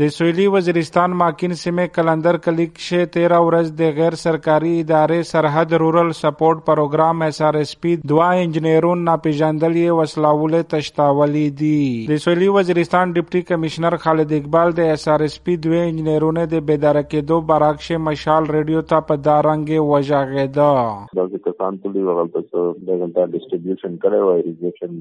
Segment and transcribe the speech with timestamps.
[0.00, 5.74] د سویلی وزیرستان ماکین سیمه کلندر کلیک شه تیرا ورځ د غیر سرکاري ادارې Sarhad
[5.82, 11.76] rural support programme S R S P دوا انجنیرون ناپیژندل یې وسلاوله تشتاولی دي.
[12.08, 16.66] د سویلی وزیرستان ډیپټي کمشنر خالد اقبال د اس آر اس پی دوه انجنیرونه د
[16.72, 20.72] بیدار کېدو براکشه مشال ریډیو ته په دارنګ وژاغېده
[21.20, 25.00] دا د کسان ټول یو غلط څه د غلطه ډیسټریبیوشن کړي وای ریزیشن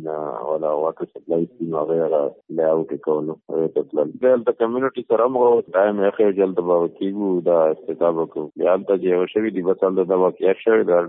[0.52, 2.24] ولا واټر سپلای سیم هغه
[2.62, 5.44] لا اوټ کولو ته تل دلته کمیونټي سره مو
[5.76, 9.64] ټایم یې خې جلد به کیګو دا استتاب کو یا ته چې یو شوی دی
[9.68, 11.00] بس ال دا واقع شوی دا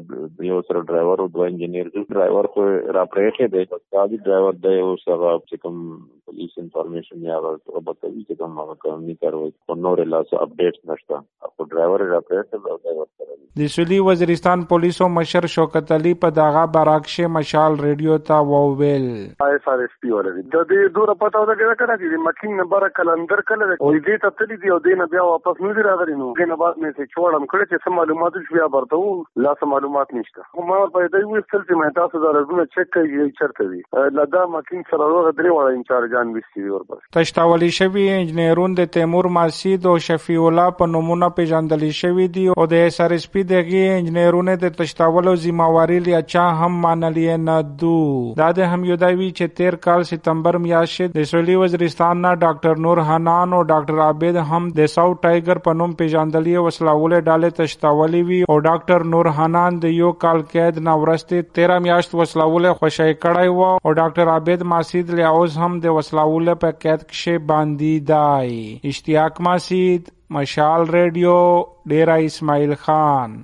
[0.48, 2.66] یو سره ډرایور او دوه انجنیر جو ډرایور خو
[2.98, 3.64] را پرېخې دی
[3.96, 5.80] دا دی ډرایور دی او سره چې کوم
[6.26, 10.46] پولیس انفارمیشن یا ورته بتوي چې کوم هغه کوم نه کوي او نور لا څه
[10.46, 15.90] اپډیټ نشته او ډرایور را پرېخې دا ډرایور سره د سولی وزیرستان پولیسو مشر شوکت
[15.96, 19.04] علی په دغه براکشه مشال ریډیو ته وویل
[19.48, 23.42] ایس آر ایس پی ولري د دې دوره پتا ودا کړه چې مکین نمبر کلندر
[23.50, 26.30] کله او دې ته تللی دی او دې نه بیا واپس نه دی راغلی نو.
[26.38, 29.02] دې نه بعد مې څه چوړم کړی چې سم معلومات شو بیا برته
[29.46, 33.30] لا سم معلومات نشته ما په دې وې چې مې تاسو دا رزونه چک کړئ
[33.40, 33.82] چرته دی.
[34.20, 36.34] لدا مکین سره ورغه درې وړه انچارجان
[36.74, 37.02] ورپس.
[37.18, 42.66] تشتاولی شوی انجنیرون د تیمور ماسید او شفیع الله په نمونه پیژندل شوی دی او
[42.72, 47.56] د اس ار اس پی دغه انجنیرونه د تشتاولو ذمہواری لیا چا هم مانلی نه
[47.84, 47.96] دو.
[48.42, 53.02] دا د هم یوداوی چې 13 کال ستمبر میاشت د سولی وزیرستان نه ډاکټر نور
[53.10, 58.40] حنان او ډاکټر عابد هم د ساو ټایګر په نوم پیژندلی وسلاوله ډاله تشتاولی وی
[58.48, 63.54] او ډاکټر نور حنان د یو کال قید نه ورسته 13 میاشت وسلاوله خوشای کړای
[63.54, 69.40] و او ډاکټر عابد ماسید لیاوز هم د وسلاوله په قید کې باندې دای اشتیاق
[69.48, 71.40] ماسید، مشال ریڈیو
[71.94, 73.42] ڈیرا اسماعیل خان۔